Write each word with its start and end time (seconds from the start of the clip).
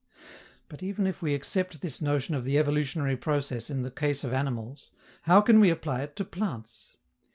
But, 0.67 0.81
even 0.81 1.05
if 1.05 1.21
we 1.21 1.35
accept 1.35 1.79
this 1.81 2.01
notion 2.01 2.33
of 2.33 2.43
the 2.43 2.57
evolutionary 2.57 3.15
process 3.15 3.69
in 3.69 3.83
the 3.83 3.91
case 3.91 4.23
of 4.23 4.33
animals, 4.33 4.89
how 5.29 5.41
can 5.41 5.59
we 5.59 5.69
apply 5.69 6.01
it 6.01 6.15
to 6.15 6.25
plants? 6.25 6.95